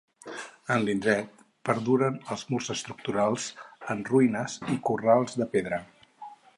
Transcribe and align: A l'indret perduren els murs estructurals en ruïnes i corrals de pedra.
A 0.75 0.77
l'indret 0.85 1.43
perduren 1.69 2.17
els 2.37 2.47
murs 2.53 2.71
estructurals 2.77 3.47
en 3.95 4.05
ruïnes 4.11 4.59
i 4.77 4.83
corrals 4.91 5.41
de 5.43 5.53
pedra. 5.57 5.85